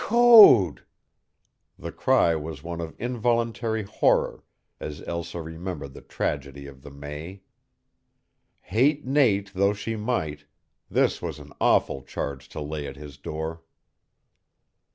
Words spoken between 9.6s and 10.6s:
she might,